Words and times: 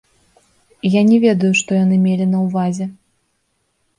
Я 0.89 1.01
не 1.09 1.19
ведаю, 1.25 1.51
што 1.59 1.77
яны 1.83 1.99
мелі 2.05 2.25
на 2.33 2.39
ўвазе. 2.45 2.85